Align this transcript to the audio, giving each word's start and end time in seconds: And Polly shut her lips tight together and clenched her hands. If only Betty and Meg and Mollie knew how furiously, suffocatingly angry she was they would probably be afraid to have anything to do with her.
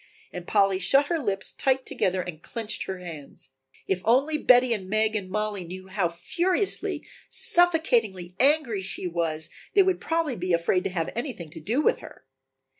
And 0.33 0.47
Polly 0.47 0.79
shut 0.79 1.05
her 1.09 1.19
lips 1.19 1.51
tight 1.51 1.85
together 1.85 2.23
and 2.23 2.41
clenched 2.41 2.85
her 2.85 2.97
hands. 2.97 3.51
If 3.85 4.01
only 4.03 4.39
Betty 4.39 4.73
and 4.73 4.89
Meg 4.89 5.15
and 5.15 5.29
Mollie 5.29 5.63
knew 5.63 5.89
how 5.89 6.09
furiously, 6.09 7.05
suffocatingly 7.29 8.33
angry 8.39 8.81
she 8.81 9.05
was 9.05 9.51
they 9.75 9.83
would 9.83 10.01
probably 10.01 10.35
be 10.35 10.53
afraid 10.53 10.83
to 10.85 10.89
have 10.89 11.11
anything 11.15 11.51
to 11.51 11.59
do 11.59 11.81
with 11.81 11.99
her. 11.99 12.25